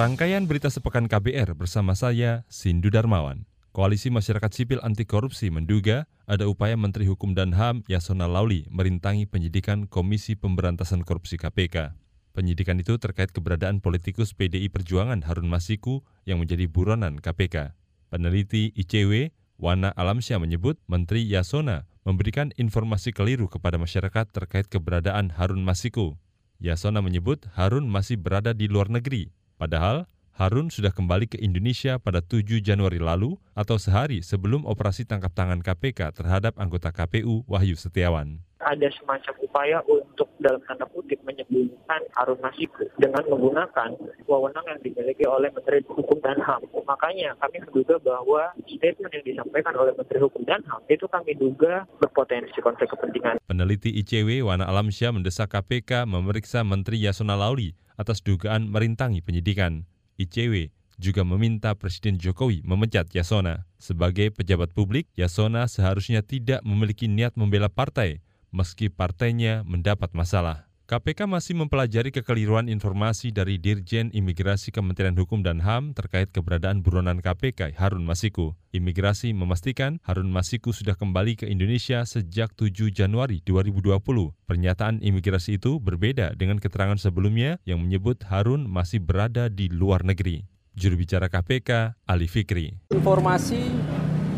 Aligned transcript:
Rangkaian 0.00 0.48
berita 0.48 0.72
sepekan 0.72 1.12
KBR 1.12 1.52
bersama 1.52 1.92
saya, 1.92 2.48
Sindu 2.48 2.88
Darmawan. 2.88 3.44
Koalisi 3.76 4.08
Masyarakat 4.08 4.48
Sipil 4.48 4.80
Anti 4.80 5.04
Korupsi 5.04 5.52
menduga 5.52 6.08
ada 6.24 6.48
upaya 6.48 6.72
Menteri 6.72 7.04
Hukum 7.04 7.36
dan 7.36 7.52
HAM 7.52 7.84
Yasona 7.84 8.24
Lauli 8.24 8.64
merintangi 8.72 9.28
penyidikan 9.28 9.84
Komisi 9.84 10.40
Pemberantasan 10.40 11.04
Korupsi 11.04 11.36
KPK. 11.36 11.92
Penyidikan 12.32 12.80
itu 12.80 12.96
terkait 12.96 13.28
keberadaan 13.28 13.84
politikus 13.84 14.32
PDI 14.32 14.72
Perjuangan 14.72 15.20
Harun 15.20 15.52
Masiku 15.52 16.00
yang 16.24 16.40
menjadi 16.40 16.64
buronan 16.64 17.20
KPK. 17.20 17.76
Peneliti 18.08 18.72
ICW, 18.72 19.36
Wana 19.60 19.92
Alamsyah 20.00 20.40
menyebut 20.40 20.80
Menteri 20.88 21.28
Yasona 21.28 21.84
memberikan 22.08 22.56
informasi 22.56 23.12
keliru 23.12 23.52
kepada 23.52 23.76
masyarakat 23.76 24.32
terkait 24.32 24.64
keberadaan 24.64 25.36
Harun 25.36 25.60
Masiku. 25.60 26.16
Yasona 26.56 27.04
menyebut 27.04 27.52
Harun 27.52 27.84
masih 27.84 28.16
berada 28.16 28.56
di 28.56 28.64
luar 28.64 28.88
negeri 28.88 29.36
Padahal 29.60 30.08
Harun 30.40 30.72
sudah 30.72 30.88
kembali 30.88 31.28
ke 31.28 31.36
Indonesia 31.36 32.00
pada 32.00 32.24
7 32.24 32.64
Januari 32.64 32.96
lalu 32.96 33.36
atau 33.52 33.76
sehari 33.76 34.24
sebelum 34.24 34.64
operasi 34.64 35.04
tangkap 35.04 35.36
tangan 35.36 35.60
KPK 35.60 36.16
terhadap 36.16 36.56
anggota 36.56 36.88
KPU 36.88 37.44
Wahyu 37.44 37.76
Setiawan 37.76 38.40
ada 38.60 38.88
semacam 38.92 39.34
upaya 39.40 39.78
untuk 39.88 40.28
dalam 40.38 40.60
tanda 40.68 40.84
kutip 40.92 41.16
menyembunyikan 41.24 42.00
Harun 42.12 42.38
Masiku 42.44 42.86
dengan 43.00 43.24
menggunakan 43.26 43.96
wewenang 44.28 44.66
yang 44.68 44.80
dimiliki 44.84 45.24
oleh 45.24 45.48
Menteri 45.50 45.80
Hukum 45.88 46.20
dan 46.20 46.36
HAM. 46.44 46.68
Makanya 46.84 47.34
kami 47.40 47.64
menduga 47.64 47.96
bahwa 47.98 48.52
statement 48.68 49.12
yang 49.16 49.24
disampaikan 49.24 49.74
oleh 49.74 49.96
Menteri 49.96 50.20
Hukum 50.20 50.44
dan 50.44 50.60
HAM 50.68 50.84
itu 50.92 51.08
kami 51.08 51.32
duga 51.34 51.88
berpotensi 51.98 52.60
konflik 52.60 52.92
kepentingan. 52.92 53.40
Peneliti 53.48 53.90
ICW 54.04 54.44
Wana 54.44 54.68
Alamsyah 54.68 55.10
mendesak 55.16 55.50
KPK 55.50 56.04
memeriksa 56.04 56.60
Menteri 56.60 57.00
Yasona 57.00 57.34
Lauli 57.34 57.72
atas 58.00 58.24
dugaan 58.24 58.72
merintangi 58.72 59.20
penyidikan. 59.20 59.84
ICW 60.16 60.72
juga 60.96 61.20
meminta 61.24 61.76
Presiden 61.76 62.16
Jokowi 62.16 62.64
memecat 62.64 63.12
Yasona. 63.12 63.68
Sebagai 63.76 64.32
pejabat 64.32 64.72
publik, 64.72 65.04
Yasona 65.20 65.68
seharusnya 65.68 66.24
tidak 66.24 66.64
memiliki 66.64 67.04
niat 67.04 67.36
membela 67.36 67.68
partai, 67.68 68.24
meski 68.48 68.88
partainya 68.88 69.60
mendapat 69.68 70.16
masalah. 70.16 70.69
KPK 70.90 71.30
masih 71.30 71.54
mempelajari 71.54 72.10
kekeliruan 72.10 72.66
informasi 72.66 73.30
dari 73.30 73.62
Dirjen 73.62 74.10
Imigrasi 74.10 74.74
Kementerian 74.74 75.14
Hukum 75.14 75.38
dan 75.38 75.62
HAM 75.62 75.94
terkait 75.94 76.34
keberadaan 76.34 76.82
buronan 76.82 77.22
KPK 77.22 77.78
Harun 77.78 78.02
Masiku. 78.02 78.58
Imigrasi 78.74 79.30
memastikan 79.30 80.02
Harun 80.02 80.34
Masiku 80.34 80.74
sudah 80.74 80.98
kembali 80.98 81.38
ke 81.38 81.46
Indonesia 81.46 82.02
sejak 82.02 82.58
7 82.58 82.90
Januari 82.90 83.38
2020. 83.46 84.02
Pernyataan 84.50 84.98
imigrasi 84.98 85.62
itu 85.62 85.78
berbeda 85.78 86.34
dengan 86.34 86.58
keterangan 86.58 86.98
sebelumnya 86.98 87.62
yang 87.62 87.78
menyebut 87.78 88.26
Harun 88.26 88.66
masih 88.66 88.98
berada 88.98 89.46
di 89.46 89.70
luar 89.70 90.02
negeri. 90.02 90.42
Juru 90.74 91.06
bicara 91.06 91.30
KPK, 91.30 92.02
Ali 92.02 92.26
Fikri. 92.26 92.90
Informasi 92.90 93.62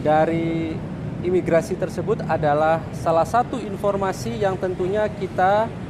dari 0.05 0.77
imigrasi 1.25 1.81
tersebut 1.81 2.21
adalah 2.29 2.85
salah 2.93 3.25
satu 3.25 3.57
informasi 3.57 4.37
yang 4.37 4.61
tentunya 4.61 5.09
kita 5.09 5.81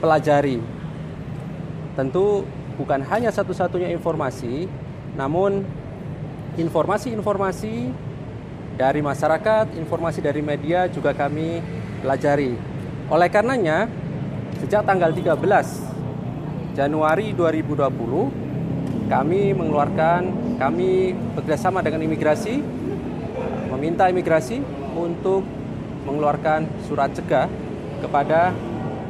pelajari. 0.00 0.58
Tentu 1.94 2.48
bukan 2.80 3.04
hanya 3.06 3.28
satu-satunya 3.28 3.92
informasi, 3.92 4.66
namun 5.14 5.62
informasi-informasi 6.56 7.92
dari 8.80 9.00
masyarakat, 9.04 9.76
informasi 9.76 10.24
dari 10.24 10.40
media 10.40 10.88
juga 10.88 11.12
kami 11.12 11.60
pelajari. 12.00 12.56
Oleh 13.12 13.28
karenanya, 13.28 13.86
sejak 14.64 14.88
tanggal 14.88 15.12
13 15.12 15.36
Januari 16.72 17.36
2020, 17.36 18.32
kami 19.12 19.52
mengeluarkan, 19.52 20.20
kami 20.56 21.12
bekerjasama 21.36 21.84
dengan 21.84 22.00
imigrasi 22.08 22.80
meminta 23.80 24.10
imigrasi 24.12 24.60
untuk 24.92 25.40
mengeluarkan 26.04 26.68
surat 26.84 27.08
cegah 27.16 27.48
kepada 28.04 28.52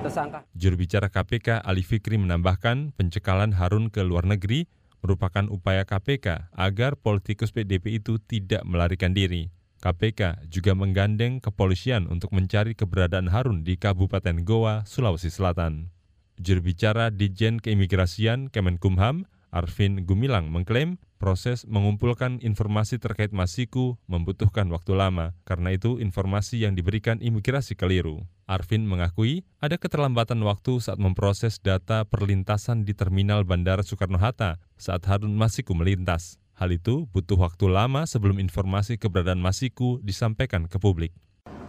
tersangka. 0.00 0.44
Juru 0.56 0.80
bicara 0.80 1.12
KPK 1.12 1.60
Ali 1.62 1.84
Fikri 1.84 2.16
menambahkan 2.16 2.96
pencekalan 2.96 3.54
Harun 3.56 3.92
ke 3.92 4.00
luar 4.02 4.24
negeri 4.24 4.66
merupakan 5.00 5.48
upaya 5.48 5.84
KPK 5.88 6.52
agar 6.52 6.96
politikus 6.96 7.52
PDP 7.52 8.00
itu 8.00 8.20
tidak 8.20 8.64
melarikan 8.68 9.16
diri. 9.16 9.48
KPK 9.80 10.44
juga 10.52 10.76
menggandeng 10.76 11.40
kepolisian 11.40 12.04
untuk 12.04 12.36
mencari 12.36 12.76
keberadaan 12.76 13.32
Harun 13.32 13.64
di 13.64 13.80
Kabupaten 13.80 14.44
Goa, 14.44 14.84
Sulawesi 14.84 15.32
Selatan. 15.32 15.88
Juru 16.36 16.60
bicara 16.72 17.08
Dijen 17.08 17.60
Keimigrasian 17.60 18.52
Kemenkumham, 18.52 19.24
Arvin 19.48 20.04
Gumilang 20.04 20.52
mengklaim 20.52 21.00
proses 21.20 21.68
mengumpulkan 21.68 22.40
informasi 22.40 22.96
terkait 22.96 23.28
Masiku 23.36 24.00
membutuhkan 24.08 24.72
waktu 24.72 24.96
lama, 24.96 25.36
karena 25.44 25.76
itu 25.76 26.00
informasi 26.00 26.64
yang 26.64 26.72
diberikan 26.72 27.20
imigrasi 27.20 27.76
keliru. 27.76 28.24
Arvin 28.48 28.88
mengakui 28.88 29.44
ada 29.60 29.76
keterlambatan 29.76 30.40
waktu 30.40 30.80
saat 30.80 30.96
memproses 30.96 31.60
data 31.60 32.08
perlintasan 32.08 32.88
di 32.88 32.96
Terminal 32.96 33.44
Bandara 33.44 33.84
Soekarno-Hatta 33.84 34.56
saat 34.80 35.04
Harun 35.04 35.36
Masiku 35.36 35.76
melintas. 35.76 36.40
Hal 36.56 36.72
itu 36.72 37.06
butuh 37.12 37.36
waktu 37.36 37.68
lama 37.68 38.08
sebelum 38.08 38.40
informasi 38.40 38.96
keberadaan 38.96 39.38
Masiku 39.38 40.00
disampaikan 40.00 40.66
ke 40.66 40.80
publik. 40.80 41.12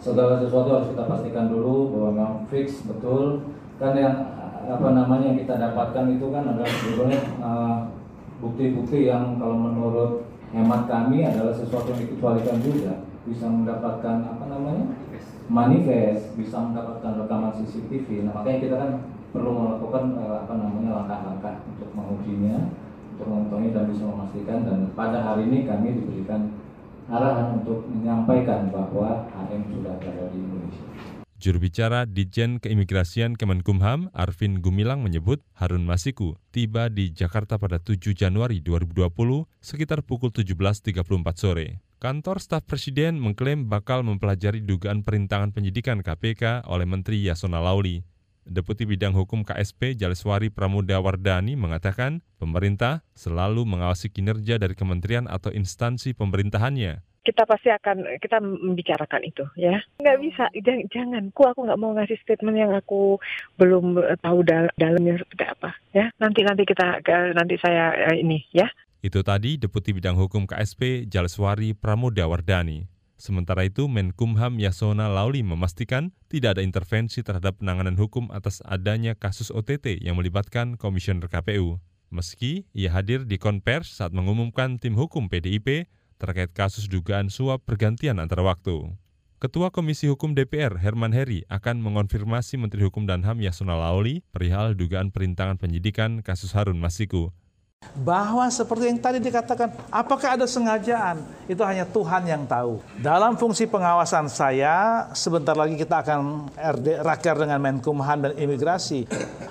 Segala 0.02 0.42
sesuatu 0.42 0.74
harus 0.74 0.90
kita 0.96 1.06
pastikan 1.06 1.52
dulu 1.52 1.94
bahwa 1.94 2.10
memang 2.10 2.36
fix 2.50 2.82
betul 2.88 3.46
kan 3.78 3.94
yang 3.94 4.16
apa 4.62 4.88
namanya 4.94 5.34
yang 5.34 5.40
kita 5.42 5.56
dapatkan 5.58 6.06
itu 6.12 6.26
kan 6.34 6.44
adalah 6.50 6.72
sebetulnya 6.82 7.20
uh, 7.42 7.78
bukti-bukti 8.42 9.08
yang 9.08 9.38
kalau 9.38 9.56
menurut 9.56 10.26
hemat 10.52 10.90
kami 10.90 11.24
adalah 11.24 11.54
sesuatu 11.54 11.94
yang 11.94 12.02
dikecualikan 12.10 12.58
juga. 12.60 12.94
Bisa 13.22 13.46
mendapatkan 13.46 14.26
apa 14.26 14.44
namanya? 14.50 14.98
Manifest. 15.48 16.34
Bisa 16.34 16.58
mendapatkan 16.58 17.22
rekaman 17.22 17.54
CCTV 17.56 18.26
nah 18.26 18.42
makanya 18.42 18.60
kita 18.60 18.76
kan 18.82 18.92
perlu 19.32 19.52
melakukan 19.56 20.20
uh, 20.20 20.44
apa 20.44 20.54
namanya 20.60 20.90
langkah-langkah 21.06 21.56
untuk 21.70 21.90
mengujinya 21.96 22.68
untuk 23.16 23.28
mengetahui 23.32 23.72
dan 23.72 23.86
bisa 23.88 24.04
memastikan. 24.10 24.58
Dan 24.68 24.80
pada 24.98 25.22
hari 25.22 25.48
ini 25.48 25.70
kami 25.70 25.96
diberikan 26.02 26.52
arahan 27.08 27.62
untuk 27.62 27.88
menyampaikan 27.88 28.74
bahwa 28.74 29.30
HM 29.32 29.62
sudah 29.72 29.94
berada 30.02 30.26
di 30.34 30.40
Indonesia. 30.42 30.91
Juru 31.42 31.58
bicara 31.58 32.06
Dijen 32.06 32.62
Keimigrasian 32.62 33.34
Kemenkumham, 33.34 34.14
Arvin 34.14 34.62
Gumilang 34.62 35.02
menyebut 35.02 35.42
Harun 35.58 35.82
Masiku 35.90 36.38
tiba 36.54 36.86
di 36.86 37.10
Jakarta 37.10 37.58
pada 37.58 37.82
7 37.82 38.14
Januari 38.14 38.62
2020 38.62 39.10
sekitar 39.58 40.06
pukul 40.06 40.30
17.34 40.30 41.02
sore. 41.34 41.82
Kantor 41.98 42.38
staf 42.38 42.70
Presiden 42.70 43.18
mengklaim 43.18 43.66
bakal 43.66 44.06
mempelajari 44.06 44.62
dugaan 44.62 45.02
perintangan 45.02 45.50
penyidikan 45.50 46.06
KPK 46.06 46.70
oleh 46.70 46.86
Menteri 46.86 47.26
Yasona 47.26 47.58
Lauli. 47.58 48.06
Deputi 48.46 48.86
Bidang 48.86 49.18
Hukum 49.18 49.42
KSP 49.42 49.98
Jaleswari 49.98 50.54
Pramuda 50.54 51.02
Wardani 51.02 51.58
mengatakan 51.58 52.22
pemerintah 52.38 53.02
selalu 53.18 53.66
mengawasi 53.66 54.14
kinerja 54.14 54.62
dari 54.62 54.78
kementerian 54.78 55.26
atau 55.26 55.50
instansi 55.50 56.14
pemerintahannya 56.14 57.02
kita 57.22 57.46
pasti 57.46 57.70
akan 57.70 58.18
kita 58.18 58.42
membicarakan 58.42 59.22
itu 59.22 59.46
ya. 59.54 59.78
Nggak 60.02 60.18
bisa. 60.22 60.44
Jangan 60.58 60.86
jangan. 60.90 61.24
Ku 61.34 61.46
aku 61.46 61.70
nggak 61.70 61.80
mau 61.82 61.94
ngasih 61.94 62.18
statement 62.26 62.58
yang 62.58 62.74
aku 62.74 63.22
belum 63.62 64.02
eh, 64.02 64.18
tahu 64.22 64.42
dal 64.42 64.70
dalamnya 64.78 65.22
seperti 65.22 65.46
apa 65.46 65.70
ya. 65.94 66.10
Nanti 66.18 66.42
nanti 66.42 66.64
kita 66.66 67.02
nanti 67.38 67.56
saya 67.62 67.94
eh, 68.10 68.22
ini 68.22 68.42
ya. 68.50 68.66
Itu 69.02 69.26
tadi 69.26 69.58
Deputi 69.58 69.98
Bidang 69.98 70.14
Hukum 70.18 70.46
KSP 70.46 71.10
Jalswari 71.10 71.74
Pramuda 71.74 72.30
Wardani. 72.30 72.86
Sementara 73.22 73.70
itu, 73.70 73.86
Menkumham 73.86 74.58
Yasona 74.58 75.06
Lauli 75.06 75.46
memastikan 75.46 76.10
tidak 76.26 76.58
ada 76.58 76.66
intervensi 76.66 77.22
terhadap 77.22 77.62
penanganan 77.62 77.94
hukum 77.94 78.34
atas 78.34 78.66
adanya 78.66 79.14
kasus 79.14 79.54
OTT 79.54 80.02
yang 80.02 80.18
melibatkan 80.18 80.74
Komisioner 80.74 81.30
KPU. 81.30 81.78
Meski 82.10 82.66
ia 82.74 82.90
hadir 82.90 83.30
di 83.30 83.38
konvers 83.38 83.94
saat 83.94 84.10
mengumumkan 84.10 84.82
tim 84.82 84.98
hukum 84.98 85.30
PDIP 85.30 85.86
terkait 86.22 86.54
kasus 86.54 86.86
dugaan 86.86 87.34
suap 87.34 87.66
pergantian 87.66 88.22
antar 88.22 88.46
waktu. 88.46 88.94
Ketua 89.42 89.74
Komisi 89.74 90.06
Hukum 90.06 90.38
DPR 90.38 90.78
Herman 90.78 91.18
Heri 91.18 91.42
akan 91.50 91.82
mengonfirmasi 91.82 92.62
Menteri 92.62 92.86
Hukum 92.86 93.10
dan 93.10 93.26
HAM 93.26 93.42
Yasona 93.42 93.74
Lauli 93.74 94.22
perihal 94.30 94.78
dugaan 94.78 95.10
perintangan 95.10 95.58
penyidikan 95.58 96.22
kasus 96.22 96.54
Harun 96.54 96.78
Masiku 96.78 97.34
bahwa 98.02 98.48
seperti 98.48 98.88
yang 98.88 99.00
tadi 99.00 99.20
dikatakan, 99.20 99.70
apakah 99.92 100.40
ada 100.40 100.48
sengajaan? 100.48 101.22
Itu 101.46 101.62
hanya 101.68 101.84
Tuhan 101.84 102.24
yang 102.24 102.48
tahu. 102.48 102.80
Dalam 103.04 103.36
fungsi 103.36 103.68
pengawasan 103.68 104.32
saya, 104.32 105.08
sebentar 105.12 105.54
lagi 105.54 105.76
kita 105.76 106.00
akan 106.00 106.48
RD, 106.56 107.04
rakyat 107.04 107.36
dengan 107.36 107.60
Menkumham 107.60 108.20
dan 108.24 108.34
Imigrasi. 108.40 109.06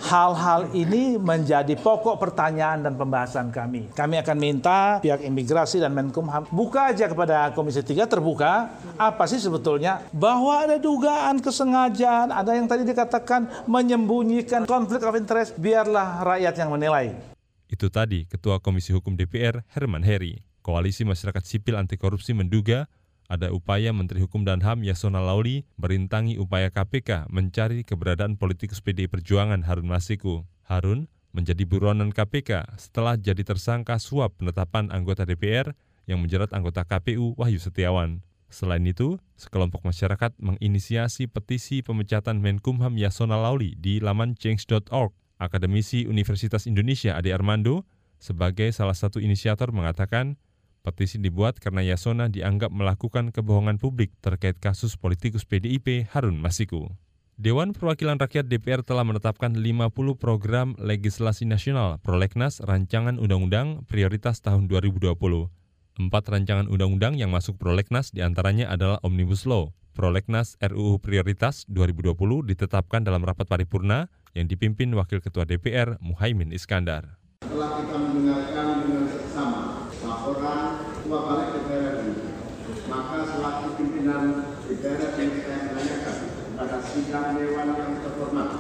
Hal-hal 0.09 0.73
ini 0.73 1.21
menjadi 1.21 1.77
pokok 1.77 2.17
pertanyaan 2.17 2.81
dan 2.81 2.97
pembahasan 2.97 3.53
kami. 3.53 3.93
Kami 3.93 4.17
akan 4.25 4.37
minta 4.41 4.99
pihak 5.05 5.21
Imigrasi 5.21 5.79
dan 5.79 5.93
Menkumham 5.93 6.49
buka 6.49 6.91
aja 6.91 7.07
kepada 7.07 7.53
Komisi 7.53 7.85
3 7.85 8.09
terbuka, 8.09 8.73
apa 8.97 9.25
sih 9.29 9.39
sebetulnya? 9.39 10.01
Bahwa 10.17 10.65
ada 10.65 10.81
dugaan 10.81 11.39
kesengajaan, 11.45 12.33
ada 12.33 12.57
yang 12.57 12.65
tadi 12.65 12.89
dikatakan 12.89 13.69
menyembunyikan 13.69 14.65
konflik 14.65 15.05
of 15.05 15.15
interest, 15.15 15.55
biarlah 15.61 16.25
rakyat 16.25 16.55
yang 16.57 16.73
menilai. 16.73 17.31
Itu 17.71 17.87
tadi 17.87 18.27
Ketua 18.27 18.59
Komisi 18.59 18.91
Hukum 18.91 19.15
DPR 19.15 19.63
Herman 19.71 20.03
Heri. 20.03 20.43
Koalisi 20.67 21.07
Masyarakat 21.07 21.47
Sipil 21.47 21.79
Anti 21.79 21.95
Korupsi 21.95 22.35
menduga 22.35 22.91
ada 23.31 23.55
upaya 23.55 23.95
Menteri 23.95 24.19
Hukum 24.19 24.43
dan 24.43 24.59
HAM 24.59 24.83
Yasona 24.83 25.23
Lauli 25.23 25.63
merintangi 25.79 26.35
upaya 26.35 26.67
KPK 26.75 27.31
mencari 27.31 27.87
keberadaan 27.87 28.35
politikus 28.35 28.83
PDI 28.83 29.07
Perjuangan 29.07 29.63
Harun 29.63 29.87
Masiku. 29.87 30.43
Harun 30.67 31.07
menjadi 31.31 31.63
buronan 31.63 32.11
KPK 32.11 32.75
setelah 32.75 33.15
jadi 33.15 33.47
tersangka 33.47 34.03
suap 34.03 34.43
penetapan 34.43 34.91
anggota 34.91 35.23
DPR 35.23 35.79
yang 36.11 36.19
menjerat 36.19 36.51
anggota 36.51 36.83
KPU 36.83 37.39
Wahyu 37.39 37.63
Setiawan. 37.63 38.27
Selain 38.51 38.83
itu, 38.83 39.15
sekelompok 39.39 39.87
masyarakat 39.87 40.35
menginisiasi 40.43 41.31
petisi 41.31 41.87
pemecatan 41.87 42.43
Menkumham 42.43 42.99
Yasona 42.99 43.39
Lauli 43.39 43.79
di 43.79 44.03
laman 44.03 44.35
change.org. 44.35 45.15
Akademisi 45.41 46.05
Universitas 46.05 46.69
Indonesia 46.69 47.17
Ade 47.17 47.33
Armando 47.33 47.89
sebagai 48.21 48.69
salah 48.77 48.93
satu 48.93 49.25
inisiator 49.25 49.73
mengatakan 49.73 50.37
petisi 50.85 51.17
dibuat 51.17 51.57
karena 51.57 51.81
Yasona 51.81 52.29
dianggap 52.29 52.69
melakukan 52.69 53.33
kebohongan 53.33 53.81
publik 53.81 54.13
terkait 54.21 54.61
kasus 54.61 55.01
politikus 55.01 55.49
PDIP 55.49 56.13
Harun 56.13 56.37
Masiku. 56.37 56.93
Dewan 57.41 57.73
Perwakilan 57.73 58.21
Rakyat 58.21 58.53
DPR 58.53 58.85
telah 58.85 59.01
menetapkan 59.01 59.57
50 59.57 59.97
program 60.21 60.77
legislasi 60.77 61.49
nasional 61.49 61.97
prolegnas 62.05 62.61
rancangan 62.61 63.17
undang-undang 63.17 63.89
prioritas 63.89 64.45
tahun 64.45 64.69
2020. 64.69 65.17
Empat 65.97 66.25
rancangan 66.29 66.69
undang-undang 66.69 67.17
yang 67.17 67.33
masuk 67.33 67.57
prolegnas 67.57 68.13
di 68.13 68.21
antaranya 68.21 68.69
adalah 68.69 69.01
Omnibus 69.01 69.49
Law. 69.49 69.73
Prolegnas 69.97 70.61
RUU 70.61 71.01
Prioritas 71.01 71.65
2020 71.73 72.13
ditetapkan 72.45 73.09
dalam 73.09 73.25
rapat 73.25 73.49
paripurna 73.49 74.13
yang 74.35 74.47
dipimpin 74.47 74.95
Wakil 74.95 75.19
Ketua 75.19 75.43
DPR 75.43 75.99
Muhaimin 75.99 76.55
Iskandar. 76.55 77.19
Setelah 77.43 77.83
kita 77.83 77.97
mendengarkan 77.99 78.67
dengan 78.87 79.05
seksama 79.11 79.63
laporan 80.07 80.63
Ketua 80.95 81.19
Balik 81.27 81.49
DPR 81.57 81.95
RI, 81.99 82.15
maka 82.87 83.19
selaku 83.27 83.67
pimpinan 83.75 84.23
DPR 84.71 85.01
RI 85.19 85.27
saya 85.43 85.59
menanyakan 85.73 86.17
pada 86.55 86.79
sidang 86.85 87.29
Dewan 87.41 87.69
yang 87.75 87.95
terhormat, 88.05 88.51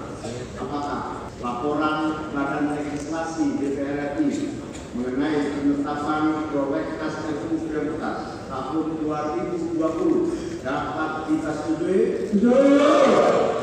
apakah 0.58 1.00
laporan 1.38 1.98
Badan 2.34 2.64
Legislasi 2.74 3.60
DPR 3.62 4.18
RI 4.18 4.58
mengenai 4.90 5.54
penetapan 5.54 6.50
prolegnas 6.50 7.14
RUU 7.30 7.70
prioritas 7.70 8.42
tahun 8.50 8.86
2020 9.06 9.78
dapat 10.66 11.10
kita 11.30 11.50
setujui? 11.54 12.00
Kasih. 12.34 13.59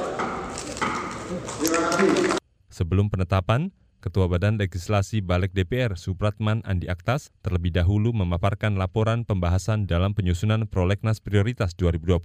Sebelum 2.78 3.10
penetapan, 3.10 3.74
Ketua 4.06 4.30
Badan 4.30 4.62
Legislasi 4.62 5.26
Balik 5.26 5.50
DPR 5.58 5.98
Supratman 5.98 6.62
Andi 6.62 6.86
Aktas 6.86 7.34
terlebih 7.42 7.74
dahulu 7.74 8.14
memaparkan 8.14 8.78
laporan 8.78 9.26
pembahasan 9.26 9.90
dalam 9.90 10.14
penyusunan 10.14 10.70
prolegnas 10.70 11.18
prioritas 11.18 11.74
2020. 11.74 12.22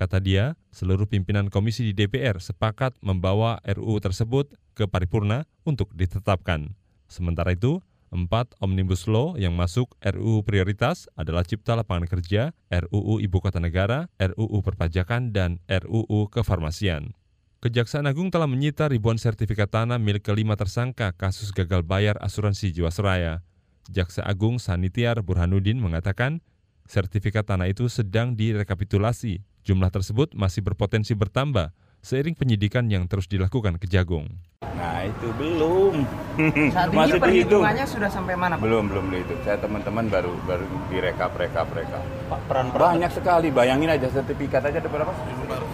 Kata 0.00 0.16
dia, 0.16 0.56
seluruh 0.72 1.04
pimpinan 1.04 1.52
komisi 1.52 1.84
di 1.84 1.92
DPR 1.92 2.40
sepakat 2.40 2.96
membawa 3.04 3.60
RUU 3.60 4.00
tersebut 4.00 4.56
ke 4.72 4.88
paripurna 4.88 5.44
untuk 5.68 5.92
ditetapkan. 5.92 6.72
Sementara 7.04 7.52
itu, 7.52 7.84
empat 8.08 8.56
Omnibus 8.64 9.04
Law 9.04 9.36
yang 9.36 9.52
masuk 9.52 10.00
RUU 10.00 10.48
prioritas 10.48 11.12
adalah 11.12 11.44
Cipta 11.44 11.76
Lapangan 11.76 12.08
Kerja, 12.08 12.56
RUU 12.72 13.20
Ibu 13.20 13.44
Kota 13.44 13.60
Negara, 13.60 14.08
RUU 14.16 14.64
Perpajakan, 14.64 15.36
dan 15.36 15.60
RUU 15.68 16.32
Kefarmasian. 16.32 17.19
Kejaksaan 17.60 18.08
Agung 18.08 18.32
telah 18.32 18.48
menyita 18.48 18.88
ribuan 18.88 19.20
sertifikat 19.20 19.68
tanah 19.68 20.00
milik 20.00 20.24
kelima 20.24 20.56
tersangka 20.56 21.12
kasus 21.12 21.52
gagal 21.52 21.84
bayar 21.84 22.16
asuransi 22.16 22.72
Jiwasraya. 22.72 23.44
Jaksa 23.92 24.24
Agung 24.24 24.56
Sanitiar 24.56 25.20
Burhanuddin 25.20 25.76
mengatakan, 25.76 26.40
sertifikat 26.88 27.44
tanah 27.44 27.68
itu 27.68 27.84
sedang 27.92 28.32
direkapitulasi. 28.32 29.44
Jumlah 29.60 29.92
tersebut 29.92 30.32
masih 30.32 30.64
berpotensi 30.64 31.12
bertambah 31.12 31.76
seiring 32.00 32.32
penyidikan 32.32 32.88
yang 32.88 33.04
terus 33.04 33.28
dilakukan 33.28 33.76
Kejagung. 33.76 34.40
Nah 34.60 35.08
itu 35.08 35.28
belum. 35.40 35.94
Saat 36.76 36.88
ini 36.88 36.96
Masih 36.96 37.16
dihitung. 37.16 37.20
perhitungannya 37.24 37.84
sudah 37.88 38.10
sampai 38.12 38.36
mana 38.36 38.56
Pak? 38.56 38.64
Belum 38.64 38.84
belum 38.88 39.08
dihitung. 39.08 39.40
Saya 39.40 39.56
teman-teman 39.56 40.04
baru 40.08 40.32
baru 40.44 40.64
direkap 40.88 41.32
rekap 41.36 41.68
rekap. 41.72 42.04
Pak, 42.28 42.40
peran-peran 42.44 42.96
Banyak 42.96 43.12
sekali. 43.12 43.48
Bayangin 43.48 43.88
aja 43.88 44.06
sertifikat 44.08 44.60
aja 44.60 44.76
ada 44.76 44.88
berapa? 44.88 45.12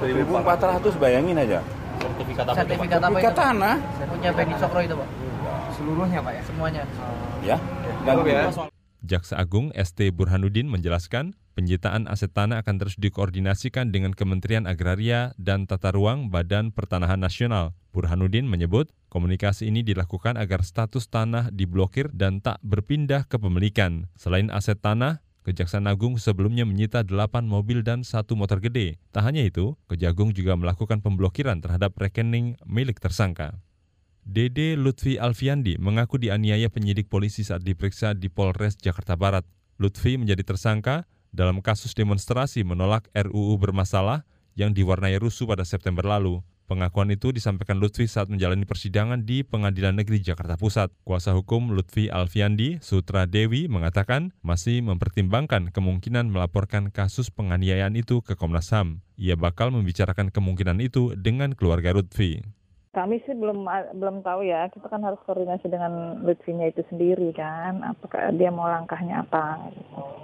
1400 0.03 1.03
bayangin 1.03 1.35
aja. 1.35 1.59
sertifikat 1.97 2.45
apa 2.47 2.57
sertifikat 2.57 3.01
apa 3.01 3.07
Sertifikat 3.11 3.33
itu? 3.35 3.43
tanah. 3.43 3.75
Punya 4.07 4.31
Beni 4.31 4.55
Cokro 4.55 4.81
itu 4.83 4.95
Pak? 4.95 5.09
Seluruhnya 5.75 6.19
Pak 6.23 6.33
ya? 6.33 6.43
Semuanya? 6.47 6.83
Ya. 7.43 7.57
Dan 8.03 8.15
Jaksa 9.03 9.35
Agung 9.39 9.71
ST 9.73 9.99
Burhanuddin 10.11 10.67
menjelaskan, 10.67 11.35
penyitaan 11.57 12.05
aset 12.05 12.37
tanah 12.37 12.61
akan 12.61 12.77
terus 12.77 13.01
dikoordinasikan 13.01 13.89
dengan 13.89 14.13
Kementerian 14.13 14.69
Agraria 14.69 15.33
dan 15.41 15.65
Tata 15.65 15.89
Ruang 15.89 16.29
Badan 16.29 16.69
Pertanahan 16.69 17.17
Nasional. 17.17 17.73
Burhanuddin 17.97 18.45
menyebut, 18.45 18.93
komunikasi 19.09 19.73
ini 19.73 19.81
dilakukan 19.81 20.37
agar 20.37 20.61
status 20.61 21.09
tanah 21.09 21.49
diblokir 21.49 22.13
dan 22.13 22.45
tak 22.45 22.61
berpindah 22.61 23.25
ke 23.25 23.41
pemilikan. 23.41 24.13
Selain 24.21 24.53
aset 24.53 24.77
tanah, 24.77 25.25
Kejaksaan 25.49 25.87
Agung 25.87 26.19
sebelumnya 26.19 26.67
menyita 26.67 27.07
8 27.07 27.47
mobil 27.47 27.81
dan 27.87 28.03
satu 28.03 28.35
motor 28.35 28.59
gede. 28.61 28.99
Tak 29.15 29.25
hanya 29.25 29.47
itu, 29.47 29.79
Kejagung 29.89 30.37
juga 30.37 30.59
melakukan 30.59 31.01
pemblokiran 31.01 31.63
terhadap 31.63 31.97
rekening 31.97 32.59
milik 32.67 33.01
tersangka. 33.01 33.57
Dede 34.27 34.75
Lutfi 34.75 35.23
Alfiandi 35.23 35.79
mengaku 35.79 36.19
dianiaya 36.19 36.67
penyidik 36.67 37.07
polisi 37.07 37.47
saat 37.47 37.63
diperiksa 37.63 38.19
di 38.19 38.27
Polres 38.27 38.75
Jakarta 38.75 39.15
Barat. 39.15 39.47
Lutfi 39.79 40.19
menjadi 40.19 40.43
tersangka 40.43 41.07
dalam 41.37 41.61
kasus 41.61 41.93
demonstrasi 41.93 42.65
menolak 42.65 43.13
RUU 43.13 43.61
bermasalah 43.61 44.25
yang 44.57 44.73
diwarnai 44.73 45.21
rusuh 45.21 45.45
pada 45.45 45.69
September 45.69 46.01
lalu. 46.09 46.41
Pengakuan 46.67 47.07
itu 47.15 47.31
disampaikan 47.31 47.79
Lutfi 47.79 48.11
saat 48.11 48.27
menjalani 48.27 48.67
persidangan 48.67 49.23
di 49.23 49.47
Pengadilan 49.47 49.95
Negeri 49.95 50.19
Jakarta 50.19 50.59
Pusat. 50.59 50.91
Kuasa 51.07 51.31
hukum 51.31 51.71
Lutfi 51.71 52.11
Alfiandi, 52.11 52.83
Sutra 52.83 53.23
Dewi, 53.31 53.71
mengatakan 53.71 54.35
masih 54.43 54.83
mempertimbangkan 54.83 55.71
kemungkinan 55.71 56.27
melaporkan 56.27 56.91
kasus 56.91 57.31
penganiayaan 57.31 57.95
itu 57.95 58.19
ke 58.19 58.35
Komnas 58.35 58.75
HAM. 58.75 58.99
Ia 59.15 59.39
bakal 59.39 59.71
membicarakan 59.71 60.35
kemungkinan 60.35 60.83
itu 60.83 61.15
dengan 61.15 61.55
keluarga 61.55 61.95
Lutfi. 61.95 62.43
Kami 62.97 63.21
sih 63.29 63.37
belum 63.37 63.69
belum 64.01 64.25
tahu 64.25 64.49
ya. 64.49 64.73
Kita 64.73 64.89
kan 64.89 65.05
harus 65.05 65.21
koordinasi 65.29 65.69
dengan 65.69 66.25
Lutfinya 66.25 66.65
itu 66.65 66.81
sendiri 66.89 67.29
kan. 67.37 67.85
Apakah 67.85 68.33
dia 68.33 68.49
mau 68.49 68.65
langkahnya 68.65 69.21
apa? 69.21 69.69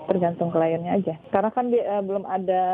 Tergantung 0.08 0.48
kliennya 0.48 0.96
aja. 0.96 1.20
Karena 1.28 1.52
kan 1.52 1.68
dia, 1.68 1.84
eh, 1.84 2.00
belum 2.00 2.24
ada 2.24 2.64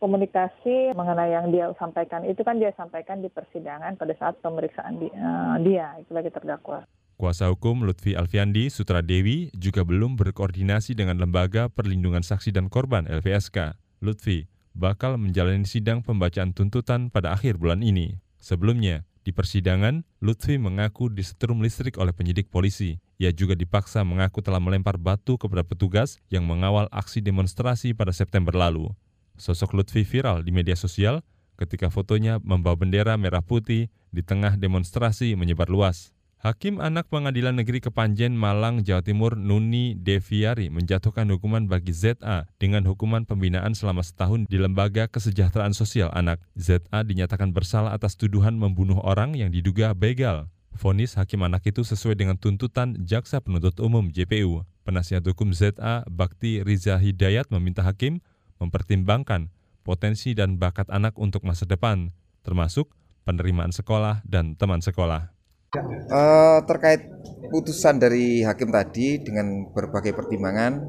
komunikasi 0.00 0.96
mengenai 0.96 1.36
yang 1.36 1.52
dia 1.52 1.68
sampaikan. 1.76 2.24
Itu 2.24 2.40
kan 2.48 2.56
dia 2.56 2.72
sampaikan 2.80 3.20
di 3.20 3.28
persidangan 3.28 4.00
pada 4.00 4.16
saat 4.16 4.40
pemeriksaan 4.40 4.96
di, 4.96 5.12
eh, 5.12 5.54
dia 5.68 6.00
sebagai 6.08 6.32
terdakwa. 6.32 6.88
Kuasa 7.20 7.52
hukum 7.52 7.84
Lutfi 7.84 8.16
Alfiandi 8.16 8.72
Sutra 8.72 9.04
Dewi 9.04 9.52
juga 9.52 9.84
belum 9.84 10.16
berkoordinasi 10.16 10.96
dengan 10.96 11.20
Lembaga 11.20 11.68
Perlindungan 11.68 12.24
Saksi 12.24 12.56
dan 12.56 12.72
Korban 12.72 13.04
LPSK. 13.04 13.76
Lutfi 14.00 14.48
bakal 14.72 15.20
menjalani 15.20 15.68
sidang 15.68 16.00
pembacaan 16.00 16.56
tuntutan 16.56 17.12
pada 17.12 17.36
akhir 17.36 17.60
bulan 17.60 17.84
ini. 17.84 18.16
Sebelumnya, 18.42 19.06
di 19.22 19.30
persidangan, 19.30 20.02
Lutfi 20.18 20.58
mengaku 20.58 21.06
disetrum 21.06 21.62
listrik 21.62 21.94
oleh 21.94 22.10
penyidik 22.10 22.50
polisi. 22.50 22.98
Ia 23.22 23.30
juga 23.30 23.54
dipaksa 23.54 24.02
mengaku 24.02 24.42
telah 24.42 24.58
melempar 24.58 24.98
batu 24.98 25.38
kepada 25.38 25.62
petugas 25.62 26.18
yang 26.26 26.42
mengawal 26.42 26.90
aksi 26.90 27.22
demonstrasi 27.22 27.94
pada 27.94 28.10
September 28.10 28.50
lalu. 28.50 28.90
Sosok 29.38 29.78
Lutfi 29.78 30.02
viral 30.02 30.42
di 30.42 30.50
media 30.50 30.74
sosial 30.74 31.22
ketika 31.54 31.86
fotonya 31.86 32.42
membawa 32.42 32.74
bendera 32.74 33.14
merah 33.14 33.46
putih 33.46 33.86
di 34.10 34.22
tengah 34.26 34.58
demonstrasi 34.58 35.38
menyebar 35.38 35.70
luas. 35.70 36.10
Hakim 36.42 36.82
Anak 36.82 37.06
Pengadilan 37.06 37.54
Negeri 37.54 37.78
Kepanjen 37.78 38.34
Malang, 38.34 38.82
Jawa 38.82 38.98
Timur 38.98 39.38
Nuni 39.38 39.94
Deviari 39.94 40.74
menjatuhkan 40.74 41.30
hukuman 41.30 41.70
bagi 41.70 41.94
ZA 41.94 42.50
dengan 42.58 42.82
hukuman 42.82 43.22
pembinaan 43.22 43.78
selama 43.78 44.02
setahun 44.02 44.50
di 44.50 44.58
Lembaga 44.58 45.06
Kesejahteraan 45.06 45.70
Sosial 45.70 46.10
Anak. 46.10 46.42
ZA 46.58 47.06
dinyatakan 47.06 47.54
bersalah 47.54 47.94
atas 47.94 48.18
tuduhan 48.18 48.58
membunuh 48.58 48.98
orang 49.06 49.38
yang 49.38 49.54
diduga 49.54 49.94
begal. 49.94 50.50
Vonis 50.74 51.14
hakim 51.14 51.46
anak 51.46 51.62
itu 51.62 51.86
sesuai 51.86 52.18
dengan 52.18 52.34
tuntutan 52.34 52.98
Jaksa 52.98 53.38
Penuntut 53.38 53.78
Umum 53.78 54.10
JPU. 54.10 54.66
Penasihat 54.82 55.22
hukum 55.22 55.54
ZA 55.54 56.02
Bakti 56.10 56.66
Riza 56.66 56.98
Hidayat 56.98 57.54
meminta 57.54 57.86
hakim 57.86 58.18
mempertimbangkan 58.58 59.46
potensi 59.86 60.34
dan 60.34 60.58
bakat 60.58 60.90
anak 60.90 61.14
untuk 61.22 61.46
masa 61.46 61.70
depan, 61.70 62.10
termasuk 62.42 62.90
penerimaan 63.22 63.70
sekolah 63.70 64.26
dan 64.26 64.58
teman 64.58 64.82
sekolah. 64.82 65.30
Uh, 65.72 66.60
terkait 66.68 67.08
putusan 67.48 67.96
dari 67.96 68.44
hakim 68.44 68.68
tadi 68.68 69.24
dengan 69.24 69.72
berbagai 69.72 70.12
pertimbangan, 70.12 70.84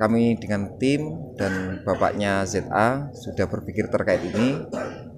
kami 0.00 0.40
dengan 0.40 0.72
tim 0.80 1.04
dan 1.36 1.84
bapaknya 1.84 2.48
ZA 2.48 3.12
sudah 3.12 3.44
berpikir 3.44 3.92
terkait 3.92 4.24
ini. 4.24 4.56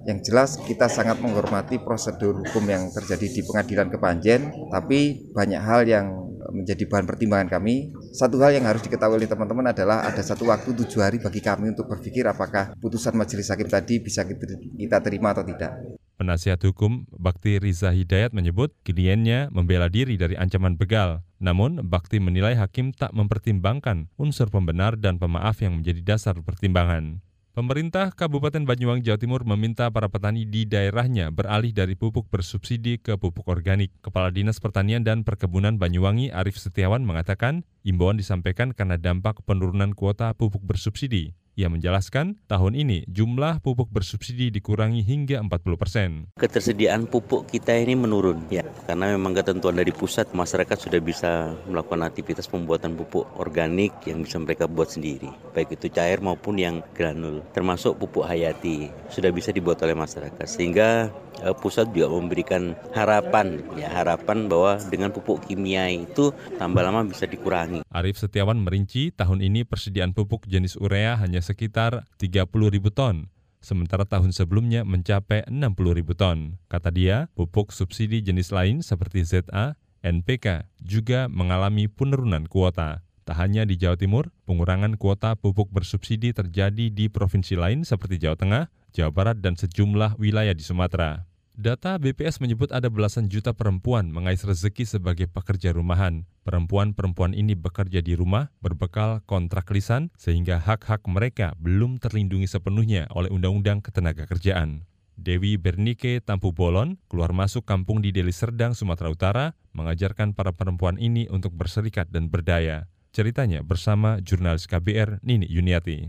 Yang 0.03 0.19
jelas 0.27 0.59
kita 0.67 0.91
sangat 0.91 1.23
menghormati 1.23 1.79
prosedur 1.79 2.43
hukum 2.43 2.67
yang 2.67 2.91
terjadi 2.91 3.39
di 3.39 3.41
pengadilan 3.47 3.87
Kepanjen, 3.87 4.67
tapi 4.67 5.31
banyak 5.31 5.61
hal 5.63 5.87
yang 5.87 6.35
menjadi 6.51 6.83
bahan 6.83 7.07
pertimbangan 7.07 7.47
kami. 7.55 7.95
Satu 8.11 8.35
hal 8.43 8.51
yang 8.51 8.67
harus 8.67 8.83
diketahui 8.83 9.15
oleh 9.15 9.31
teman-teman 9.31 9.71
adalah 9.71 10.03
ada 10.03 10.19
satu 10.19 10.51
waktu 10.51 10.75
tujuh 10.75 10.99
hari 10.99 11.23
bagi 11.23 11.39
kami 11.39 11.71
untuk 11.71 11.87
berpikir 11.87 12.27
apakah 12.27 12.75
putusan 12.83 13.15
majelis 13.15 13.47
hakim 13.47 13.71
tadi 13.71 14.03
bisa 14.03 14.27
kita 14.27 14.99
terima 14.99 15.31
atau 15.31 15.47
tidak. 15.47 15.99
Penasihat 16.19 16.59
hukum 16.67 17.07
Bakti 17.15 17.63
Riza 17.63 17.95
Hidayat 17.95 18.35
menyebut 18.35 18.75
kliennya 18.83 19.47
membela 19.55 19.87
diri 19.87 20.19
dari 20.19 20.35
ancaman 20.35 20.75
begal. 20.75 21.23
Namun, 21.39 21.79
Bakti 21.87 22.19
menilai 22.19 22.59
hakim 22.59 22.91
tak 22.91 23.15
mempertimbangkan 23.15 24.11
unsur 24.19 24.51
pembenar 24.51 24.99
dan 24.99 25.15
pemaaf 25.15 25.63
yang 25.63 25.79
menjadi 25.79 26.03
dasar 26.03 26.35
pertimbangan. 26.43 27.23
Pemerintah 27.55 28.11
Kabupaten 28.11 28.67
Banyuwangi 28.67 29.07
Jawa 29.07 29.15
Timur 29.15 29.47
meminta 29.47 29.87
para 29.95 30.11
petani 30.11 30.43
di 30.43 30.67
daerahnya 30.67 31.31
beralih 31.31 31.71
dari 31.71 31.95
pupuk 31.95 32.27
bersubsidi 32.27 32.99
ke 32.99 33.15
pupuk 33.15 33.47
organik. 33.47 33.95
Kepala 34.03 34.27
Dinas 34.27 34.59
Pertanian 34.59 35.07
dan 35.07 35.23
Perkebunan 35.23 35.79
Banyuwangi 35.79 36.35
Arif 36.35 36.59
Setiawan 36.59 37.07
mengatakan, 37.07 37.63
imbauan 37.87 38.19
disampaikan 38.19 38.75
karena 38.75 38.99
dampak 38.99 39.39
penurunan 39.47 39.95
kuota 39.95 40.35
pupuk 40.35 40.67
bersubsidi. 40.67 41.31
Ia 41.59 41.67
menjelaskan, 41.67 42.39
tahun 42.47 42.71
ini 42.71 43.03
jumlah 43.11 43.59
pupuk 43.59 43.91
bersubsidi 43.91 44.47
dikurangi 44.47 45.03
hingga 45.03 45.43
40 45.43 45.75
persen. 45.75 46.09
Ketersediaan 46.39 47.03
pupuk 47.03 47.51
kita 47.51 47.75
ini 47.75 47.99
menurun, 47.99 48.47
ya, 48.47 48.63
karena 48.87 49.11
memang 49.11 49.35
ketentuan 49.35 49.75
dari 49.75 49.91
pusat 49.91 50.31
masyarakat 50.31 50.79
sudah 50.79 51.03
bisa 51.03 51.51
melakukan 51.67 52.07
aktivitas 52.07 52.47
pembuatan 52.47 52.95
pupuk 52.95 53.27
organik 53.35 53.91
yang 54.07 54.23
bisa 54.23 54.39
mereka 54.39 54.71
buat 54.71 54.87
sendiri, 54.87 55.27
baik 55.51 55.75
itu 55.75 55.91
cair 55.91 56.23
maupun 56.23 56.55
yang 56.55 56.79
granul, 56.95 57.43
termasuk 57.51 57.99
pupuk 57.99 58.23
hayati 58.23 58.87
sudah 59.11 59.27
bisa 59.27 59.51
dibuat 59.51 59.83
oleh 59.83 59.99
masyarakat, 59.99 60.47
sehingga 60.47 61.11
pusat 61.59 61.91
juga 61.95 62.11
memberikan 62.11 62.75
harapan, 62.91 63.63
ya 63.79 63.89
harapan 63.89 64.47
bahwa 64.47 64.77
dengan 64.87 65.09
pupuk 65.09 65.45
kimia 65.47 65.89
itu 65.91 66.31
tambah 66.59 66.83
lama 66.83 67.07
bisa 67.07 67.25
dikurangi. 67.25 67.81
Arif 67.89 68.19
Setiawan 68.19 68.59
merinci 68.61 69.11
tahun 69.15 69.41
ini 69.43 69.63
persediaan 69.63 70.11
pupuk 70.11 70.45
jenis 70.45 70.75
urea 70.77 71.17
hanya 71.19 71.39
sekitar 71.39 72.05
30 72.21 72.45
ribu 72.69 72.89
ton, 72.91 73.31
sementara 73.59 74.07
tahun 74.07 74.31
sebelumnya 74.31 74.87
mencapai 74.87 75.47
60 75.47 75.97
ribu 75.99 76.15
ton. 76.15 76.59
Kata 76.71 76.89
dia, 76.89 77.27
pupuk 77.35 77.75
subsidi 77.75 78.23
jenis 78.23 78.51
lain 78.55 78.79
seperti 78.83 79.23
ZA, 79.27 79.75
NPK 79.99 80.71
juga 80.79 81.27
mengalami 81.27 81.91
penurunan 81.91 82.47
kuota. 82.47 83.03
Tak 83.27 83.37
hanya 83.45 83.61
di 83.61 83.77
Jawa 83.77 83.93
Timur, 83.93 84.33
pengurangan 84.49 84.97
kuota 84.97 85.37
pupuk 85.37 85.69
bersubsidi 85.69 86.33
terjadi 86.33 86.89
di 86.89 87.13
provinsi 87.13 87.53
lain 87.53 87.85
seperti 87.85 88.17
Jawa 88.17 88.33
Tengah, 88.33 88.63
Jawa 88.89 89.13
Barat, 89.13 89.37
dan 89.37 89.53
sejumlah 89.53 90.17
wilayah 90.17 90.57
di 90.57 90.65
Sumatera. 90.65 91.28
Data 91.59 91.99
BPS 91.99 92.39
menyebut 92.39 92.71
ada 92.71 92.87
belasan 92.87 93.27
juta 93.27 93.51
perempuan 93.51 94.07
mengais 94.15 94.39
rezeki 94.47 94.87
sebagai 94.87 95.27
pekerja 95.27 95.75
rumahan. 95.75 96.23
Perempuan-perempuan 96.47 97.35
ini 97.35 97.51
bekerja 97.51 97.99
di 97.99 98.15
rumah 98.15 98.47
berbekal 98.63 99.19
kontrak 99.27 99.67
lisan 99.75 100.07
sehingga 100.15 100.55
hak-hak 100.55 101.03
mereka 101.11 101.59
belum 101.59 101.99
terlindungi 101.99 102.47
sepenuhnya 102.47 103.11
oleh 103.11 103.27
Undang-Undang 103.27 103.83
Ketenagakerjaan. 103.83 104.87
Dewi 105.19 105.59
Bernike 105.59 106.23
Tampu 106.23 106.55
Bolon 106.55 106.95
keluar 107.11 107.35
masuk 107.35 107.67
kampung 107.67 107.99
di 107.99 108.15
Deli 108.15 108.31
Serdang, 108.31 108.71
Sumatera 108.71 109.11
Utara, 109.11 109.45
mengajarkan 109.75 110.31
para 110.31 110.55
perempuan 110.55 110.95
ini 110.95 111.27
untuk 111.27 111.51
berserikat 111.59 112.07
dan 112.07 112.31
berdaya. 112.31 112.87
Ceritanya 113.11 113.67
bersama 113.67 114.23
jurnalis 114.23 114.63
KBR 114.63 115.19
Nini 115.27 115.51
Yuniati. 115.51 116.07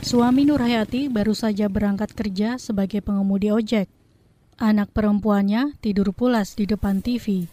Suami 0.00 0.48
Nurhayati 0.48 1.12
baru 1.12 1.36
saja 1.36 1.68
berangkat 1.68 2.16
kerja 2.16 2.56
sebagai 2.56 3.04
pengemudi 3.04 3.52
ojek. 3.52 3.84
Anak 4.56 4.96
perempuannya 4.96 5.76
tidur 5.84 6.16
pulas 6.16 6.56
di 6.56 6.64
depan 6.64 7.04
TV. 7.04 7.44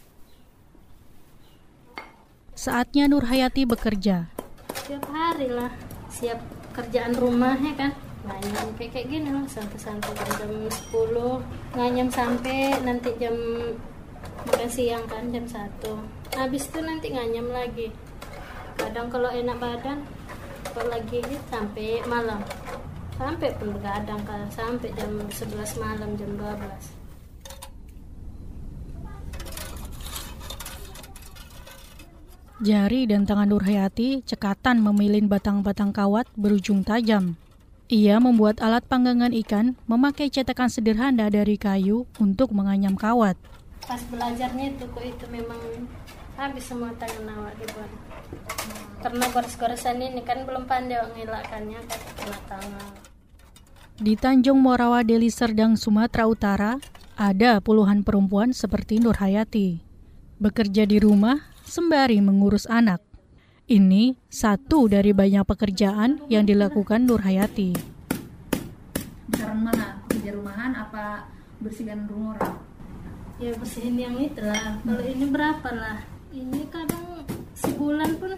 Saatnya 2.56 3.04
Nurhayati 3.04 3.68
bekerja. 3.68 4.32
Setiap 4.72 5.04
hari 5.12 5.52
lah, 5.52 5.68
siap 6.08 6.40
kerjaan 6.72 7.12
rumahnya 7.20 7.76
kan. 7.76 7.92
Nganyam 8.24 8.72
kayak, 8.80 8.96
kayak 8.96 9.06
gini 9.12 9.28
lah, 9.28 9.44
santai-santai 9.44 10.16
jam 10.16 10.52
10. 10.72 11.44
Nganyam 11.76 12.08
sampai 12.08 12.80
nanti 12.80 13.12
jam 13.20 13.36
makan 14.48 14.68
siang 14.72 15.04
kan, 15.04 15.28
jam 15.28 15.44
1. 15.44 16.00
Habis 16.32 16.64
itu 16.72 16.80
nanti 16.80 17.12
nganyam 17.12 17.52
lagi. 17.52 17.92
Kadang 18.80 19.12
kalau 19.12 19.28
enak 19.28 19.60
badan, 19.60 20.00
lagi 20.86 21.18
sampai 21.50 21.98
malam 22.06 22.38
sampai 23.18 23.50
pun 23.58 23.74
begadang 23.74 24.22
kan 24.22 24.46
sampai 24.46 24.94
jam 24.94 25.10
11 25.26 25.82
malam 25.82 26.14
jam 26.14 26.30
12 26.38 26.98
Jari 32.58 33.06
dan 33.06 33.22
tangan 33.22 33.54
Nurhayati 33.54 34.26
cekatan 34.26 34.82
memilin 34.82 35.30
batang-batang 35.30 35.94
kawat 35.94 36.26
berujung 36.34 36.82
tajam. 36.82 37.38
Ia 37.86 38.18
membuat 38.18 38.58
alat 38.58 38.82
panggangan 38.82 39.30
ikan 39.46 39.78
memakai 39.86 40.26
cetakan 40.26 40.66
sederhana 40.66 41.30
dari 41.30 41.54
kayu 41.54 42.10
untuk 42.18 42.50
menganyam 42.50 42.98
kawat. 42.98 43.38
Pas 43.86 44.02
belajarnya 44.10 44.74
itu 44.74 44.90
kok 44.90 45.06
itu 45.06 45.24
memang 45.30 45.86
habis 46.34 46.66
semua 46.66 46.90
tangan 46.98 47.30
awak 47.30 47.54
dibuat 47.62 47.90
karena 48.98 49.30
gores-goresan 49.30 50.02
ini 50.02 50.22
kan 50.26 50.42
belum 50.42 50.66
pandai 50.66 50.98
ngilakkannya 51.14 51.80
kan 51.86 52.00
kena 52.18 52.38
tangan. 52.50 52.86
Di 53.98 54.14
Tanjung 54.14 54.62
Morawa 54.62 55.02
Deli 55.02 55.26
Serdang, 55.26 55.74
Sumatera 55.74 56.30
Utara, 56.30 56.72
ada 57.18 57.58
puluhan 57.58 58.06
perempuan 58.06 58.54
seperti 58.54 59.02
Nur 59.02 59.18
Hayati. 59.18 59.82
Bekerja 60.38 60.86
di 60.86 61.02
rumah 61.02 61.50
sembari 61.66 62.22
mengurus 62.22 62.70
anak. 62.70 63.02
Ini 63.66 64.14
satu 64.30 64.86
dari 64.86 65.10
banyak 65.10 65.42
pekerjaan 65.42 66.22
yang 66.30 66.46
dilakukan 66.46 67.10
Nur 67.10 67.26
Hayati. 67.26 67.74
Besaran 69.34 69.66
mana? 69.66 69.98
Kerja 70.06 70.30
rumahan 70.30 70.72
apa 70.78 71.26
bersihkan 71.58 72.06
rumah 72.06 72.38
orang? 72.38 72.56
Ya 73.42 73.50
bersihin 73.54 73.98
yang 73.98 74.14
itulah. 74.14 74.78
Kalau 74.82 75.02
ini 75.02 75.26
berapa 75.26 75.68
lah? 75.74 75.98
Ini 76.30 76.70
kadang 76.70 77.26
sebulan 77.58 78.14
pun 78.22 78.30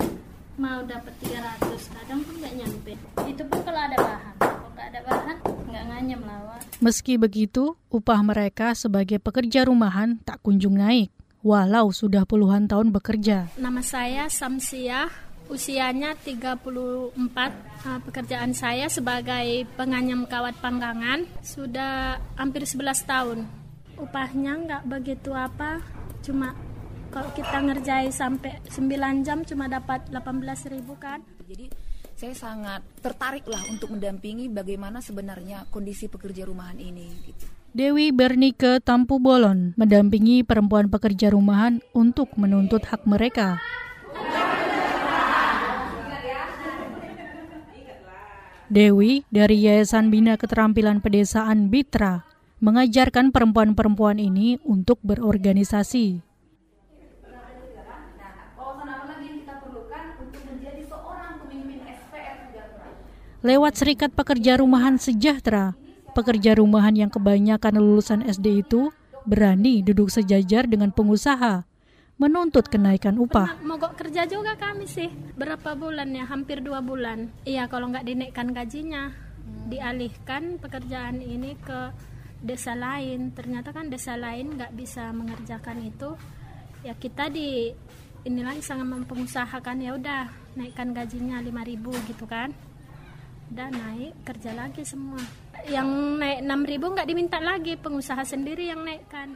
mau 0.61 0.85
dapat 0.85 1.17
300 1.25 1.97
kadang 1.97 2.21
pun 2.21 2.35
nggak 2.37 2.55
nyampe. 2.61 2.93
Itu 3.25 3.43
pun 3.49 3.59
kalau 3.65 3.81
ada 3.81 3.97
bahan. 3.97 4.35
Kalau 4.37 4.69
nggak 4.77 4.87
ada 4.93 5.01
bahan 5.09 5.37
nggak 5.71 5.85
nganyam 5.87 6.21
lawan 6.27 6.61
meski 6.81 7.21
begitu 7.21 7.77
upah 7.93 8.25
mereka 8.25 8.73
sebagai 8.73 9.21
pekerja 9.21 9.69
rumahan 9.69 10.17
tak 10.25 10.41
kunjung 10.41 10.81
naik 10.81 11.13
walau 11.45 11.93
sudah 11.93 12.29
puluhan 12.29 12.69
tahun 12.69 12.93
bekerja. 12.93 13.53
Nama 13.57 13.81
saya 13.81 14.29
Samsiah 14.29 15.09
usianya 15.49 16.15
34 16.15 17.17
nah, 17.17 17.99
pekerjaan 18.05 18.53
saya 18.53 18.87
sebagai 18.93 19.65
penganyam 19.75 20.29
kawat 20.29 20.57
panggangan 20.61 21.25
sudah 21.41 22.21
hampir 22.37 22.65
11 22.69 23.09
tahun. 23.09 23.39
Upahnya 23.97 24.53
nggak 24.57 24.83
begitu 24.89 25.33
apa 25.33 25.81
cuma 26.21 26.53
kalau 27.11 27.31
kita 27.35 27.59
ngerjai 27.59 28.09
sampai 28.15 28.63
9 28.71 29.27
jam 29.27 29.43
cuma 29.43 29.67
dapat 29.67 30.07
18 30.15 30.71
ribu 30.71 30.95
kan 30.95 31.19
jadi 31.51 31.67
saya 32.15 32.35
sangat 32.37 32.81
tertarik 33.03 33.45
lah 33.51 33.61
untuk 33.67 33.91
mendampingi 33.97 34.47
bagaimana 34.47 35.03
sebenarnya 35.03 35.67
kondisi 35.75 36.07
pekerja 36.07 36.47
rumahan 36.47 36.79
ini 36.79 37.09
gitu. 37.27 37.45
Dewi 37.71 38.13
Bernike 38.13 38.83
Tampu 38.85 39.17
Bolon 39.17 39.73
mendampingi 39.75 40.45
perempuan 40.45 40.93
pekerja 40.93 41.33
rumahan 41.33 41.81
untuk 41.97 42.35
menuntut 42.37 42.85
hak 42.85 43.09
mereka. 43.09 43.57
Dewi 48.71 49.27
dari 49.33 49.67
Yayasan 49.67 50.15
Bina 50.15 50.39
Keterampilan 50.39 51.03
Pedesaan 51.03 51.73
Bitra 51.73 52.23
mengajarkan 52.61 53.33
perempuan-perempuan 53.33 54.21
ini 54.21 54.61
untuk 54.63 55.01
berorganisasi. 55.03 56.30
Lewat 63.41 63.73
Serikat 63.81 64.13
Pekerja 64.13 64.61
Rumahan 64.61 65.01
Sejahtera. 65.01 65.73
Pekerja 66.13 66.59
rumahan 66.59 66.93
yang 66.93 67.09
kebanyakan 67.09 67.79
lulusan 67.81 68.21
SD 68.27 68.67
itu 68.67 68.91
berani 69.25 69.81
duduk 69.81 70.11
sejajar 70.11 70.67
dengan 70.67 70.91
pengusaha 70.91 71.65
menuntut 72.21 72.69
kenaikan 72.69 73.17
upah. 73.17 73.63
Mogok 73.65 73.97
kerja 73.97 74.29
juga 74.29 74.59
kami 74.59 74.85
sih. 74.85 75.09
Berapa 75.39 75.73
bulan 75.79 76.13
ya? 76.13 76.29
Hampir 76.29 76.61
dua 76.61 76.85
bulan. 76.85 77.33
Iya, 77.49 77.71
kalau 77.71 77.89
nggak 77.89 78.05
dinaikkan 78.05 78.53
gajinya, 78.53 79.15
dialihkan 79.73 80.61
pekerjaan 80.61 81.23
ini 81.25 81.57
ke 81.63 81.95
desa 82.45 82.77
lain. 82.77 83.33
Ternyata 83.33 83.73
kan 83.73 83.89
desa 83.89 84.21
lain 84.21 84.59
nggak 84.59 84.77
bisa 84.77 85.15
mengerjakan 85.17 85.81
itu. 85.81 86.19
Ya 86.85 86.93
kita 86.99 87.33
di 87.33 87.73
inilah 88.27 88.59
sangat 88.61 88.85
mempengusahakan 88.85 89.81
ya 89.81 89.97
udah 89.97 90.29
naikkan 90.59 90.93
gajinya 90.93 91.41
5000 91.41 92.11
gitu 92.11 92.29
kan 92.29 92.53
udah 93.51 93.67
naik 93.67 94.15
kerja 94.23 94.55
lagi 94.55 94.87
semua 94.87 95.19
yang 95.67 96.23
naik 96.23 96.47
6000 96.47 96.95
nggak 96.95 97.09
diminta 97.11 97.39
lagi 97.43 97.75
pengusaha 97.75 98.23
sendiri 98.23 98.71
yang 98.71 98.87
naikkan 98.87 99.35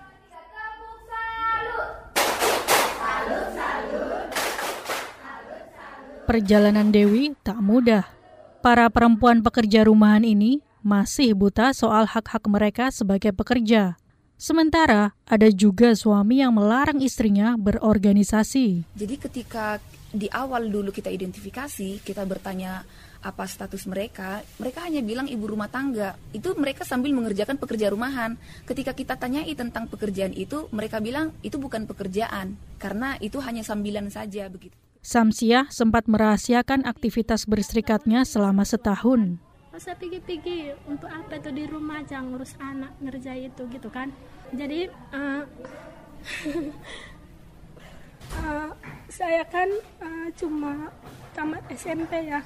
Perjalanan 6.24 6.88
Dewi 6.88 7.36
tak 7.44 7.60
mudah. 7.60 8.08
Para 8.64 8.88
perempuan 8.88 9.44
pekerja 9.44 9.84
rumahan 9.84 10.24
ini 10.24 10.64
masih 10.80 11.36
buta 11.36 11.76
soal 11.76 12.08
hak-hak 12.08 12.48
mereka 12.48 12.88
sebagai 12.88 13.36
pekerja. 13.36 14.00
Sementara 14.40 15.12
ada 15.28 15.52
juga 15.52 15.92
suami 15.92 16.40
yang 16.40 16.56
melarang 16.56 17.04
istrinya 17.04 17.60
berorganisasi. 17.60 18.88
Jadi 18.96 19.14
ketika 19.20 19.78
di 20.14 20.32
awal 20.32 20.72
dulu 20.72 20.94
kita 20.94 21.12
identifikasi, 21.12 22.00
kita 22.00 22.24
bertanya 22.24 22.88
apa 23.24 23.48
status 23.48 23.88
mereka, 23.88 24.44
mereka 24.60 24.84
hanya 24.84 25.00
bilang 25.00 25.24
ibu 25.24 25.48
rumah 25.48 25.72
tangga. 25.72 26.20
Itu 26.36 26.52
mereka 26.60 26.84
sambil 26.84 27.16
mengerjakan 27.16 27.56
pekerja 27.56 27.88
rumahan. 27.88 28.36
Ketika 28.68 28.92
kita 28.92 29.16
tanyai 29.16 29.56
tentang 29.56 29.88
pekerjaan 29.88 30.36
itu, 30.36 30.68
mereka 30.76 31.00
bilang 31.00 31.32
itu 31.40 31.56
bukan 31.56 31.88
pekerjaan 31.88 32.60
karena 32.76 33.16
itu 33.24 33.40
hanya 33.40 33.64
sambilan 33.64 34.12
saja 34.12 34.44
begitu. 34.52 34.76
Samsiah 35.00 35.68
sempat 35.72 36.04
merahasiakan 36.04 36.84
aktivitas 36.84 37.48
berserikatnya 37.48 38.28
selama 38.28 38.64
setahun. 38.64 39.40
Masa 39.72 39.96
pergi-pergi 39.96 40.76
untuk 40.86 41.08
apa 41.08 41.40
itu 41.40 41.50
di 41.50 41.64
rumah 41.66 42.04
aja 42.04 42.20
ngurus 42.20 42.56
anak 42.60 42.92
ngerjain 43.00 43.52
itu 43.52 43.64
gitu 43.72 43.88
kan. 43.88 44.12
Jadi 44.52 44.88
uh, 45.12 45.42
uh, 48.38 48.70
saya 49.18 49.44
kan 49.48 49.68
uh, 50.00 50.28
cuma 50.38 50.88
tamat 51.36 51.64
SMP 51.74 52.30
ya 52.30 52.40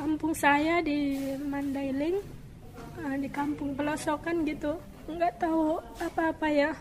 kampung 0.00 0.32
saya 0.32 0.80
di 0.80 1.20
Mandailing 1.36 2.16
uh, 3.04 3.16
di 3.20 3.28
kampung 3.28 3.76
pelosokan 3.76 4.48
gitu. 4.48 4.80
Nggak 5.04 5.36
tahu 5.44 5.76
apa-apa 6.00 6.48
ya. 6.48 6.72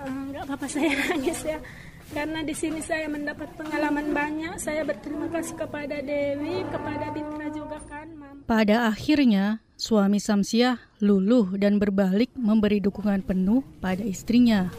Uh, 0.00 0.32
nggak 0.32 0.48
apa-apa 0.48 0.66
saya 0.80 0.96
nangis 1.12 1.44
ya. 1.44 1.60
Karena 2.10 2.40
di 2.40 2.56
sini 2.56 2.80
saya 2.80 3.04
mendapat 3.06 3.52
pengalaman 3.60 4.16
banyak. 4.16 4.56
Saya 4.56 4.80
berterima 4.82 5.28
kasih 5.28 5.60
kepada 5.60 6.00
Dewi 6.00 6.64
kepada 6.72 7.12
Bitra 7.12 7.46
juga 7.52 7.78
kan 7.84 8.08
pada 8.50 8.90
akhirnya 8.90 9.62
suami 9.78 10.18
Samsiah 10.18 10.74
luluh 10.98 11.54
dan 11.54 11.78
berbalik 11.78 12.34
memberi 12.34 12.82
dukungan 12.82 13.22
penuh 13.22 13.62
pada 13.78 14.02
istrinya. 14.02 14.74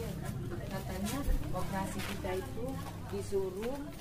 Katanya 0.68 1.18
operasi 1.56 1.98
kita 2.04 2.36
itu 2.36 2.66
disuruh 3.16 3.72
uh, 3.72 3.91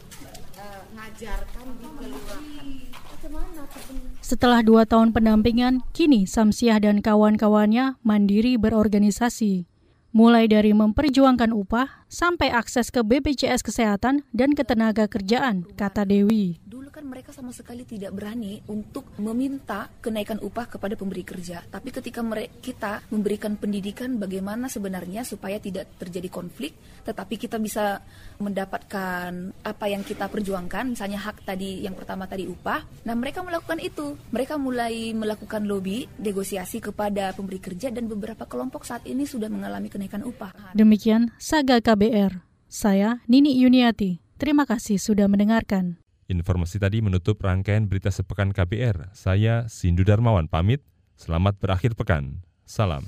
setelah 4.22 4.66
dua 4.66 4.84
tahun 4.90 5.14
pendampingan, 5.14 5.86
kini 5.94 6.26
Samsiah 6.26 6.82
dan 6.82 7.06
kawan-kawannya 7.06 8.02
mandiri 8.02 8.58
berorganisasi. 8.58 9.70
Mulai 10.12 10.52
dari 10.52 10.76
memperjuangkan 10.76 11.56
upah 11.56 12.01
sampai 12.12 12.52
akses 12.52 12.92
ke 12.92 13.00
BPJS 13.00 13.64
Kesehatan 13.64 14.28
dan 14.36 14.52
ketenaga 14.52 15.08
kerjaan, 15.08 15.64
kata 15.80 16.04
Dewi 16.04 16.60
kan 16.92 17.08
mereka 17.08 17.32
sama 17.32 17.56
sekali 17.56 17.82
tidak 17.88 18.12
berani 18.14 18.60
untuk 18.68 19.08
meminta 19.18 19.90
kenaikan 20.04 20.38
upah 20.38 20.68
kepada 20.68 21.00
pemberi 21.00 21.24
kerja. 21.24 21.64
Tapi 21.66 21.90
ketika 21.90 22.20
kita 22.62 23.02
memberikan 23.10 23.58
pendidikan 23.58 24.20
bagaimana 24.20 24.68
sebenarnya 24.68 25.26
supaya 25.26 25.58
tidak 25.58 25.88
terjadi 25.98 26.30
konflik, 26.30 26.76
tetapi 27.02 27.40
kita 27.42 27.58
bisa 27.58 28.04
mendapatkan 28.38 29.56
apa 29.66 29.86
yang 29.90 30.06
kita 30.06 30.30
perjuangkan, 30.30 30.94
misalnya 30.94 31.24
hak 31.26 31.42
tadi 31.48 31.82
yang 31.82 31.98
pertama 31.98 32.30
tadi 32.30 32.46
upah. 32.46 32.86
Nah, 33.08 33.16
mereka 33.18 33.42
melakukan 33.42 33.82
itu. 33.82 34.14
Mereka 34.30 34.60
mulai 34.62 35.16
melakukan 35.18 35.66
lobby, 35.66 36.06
negosiasi 36.22 36.84
kepada 36.84 37.34
pemberi 37.34 37.58
kerja 37.58 37.90
dan 37.90 38.06
beberapa 38.06 38.46
kelompok 38.46 38.86
saat 38.86 39.08
ini 39.10 39.24
sudah 39.26 39.48
mengalami 39.48 39.90
kenaikan 39.90 40.22
upah. 40.22 40.76
Demikian 40.78 41.34
Saga 41.42 41.82
KBR. 42.02 42.42
Saya 42.66 43.22
Nini 43.30 43.62
Yuniati. 43.62 44.26
Terima 44.42 44.66
kasih 44.66 44.98
sudah 44.98 45.30
mendengarkan. 45.30 46.02
Informasi 46.26 46.82
tadi 46.82 46.98
menutup 46.98 47.38
rangkaian 47.46 47.86
berita 47.86 48.10
sepekan 48.10 48.50
KBR. 48.50 49.14
Saya 49.14 49.70
Sindu 49.70 50.02
Darmawan 50.02 50.50
pamit. 50.50 50.82
Selamat 51.14 51.62
berakhir 51.62 51.94
pekan. 51.94 52.42
Salam. 52.66 53.06